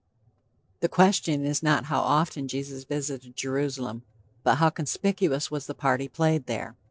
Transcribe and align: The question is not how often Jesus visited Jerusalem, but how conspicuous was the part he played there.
The 0.79 0.89
question 0.89 1.45
is 1.45 1.61
not 1.61 1.85
how 1.85 1.99
often 1.99 2.47
Jesus 2.47 2.85
visited 2.85 3.35
Jerusalem, 3.35 4.01
but 4.41 4.55
how 4.55 4.71
conspicuous 4.71 5.51
was 5.51 5.67
the 5.67 5.75
part 5.75 6.01
he 6.01 6.09
played 6.09 6.47
there. 6.47 6.75